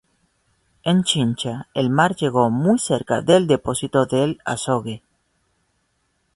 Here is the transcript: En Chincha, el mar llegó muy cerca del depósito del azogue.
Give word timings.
En 0.91 1.03
Chincha, 1.03 1.67
el 1.75 1.91
mar 1.91 2.15
llegó 2.15 2.49
muy 2.49 2.79
cerca 2.79 3.21
del 3.21 3.45
depósito 3.45 4.07
del 4.07 4.39
azogue. 4.45 5.03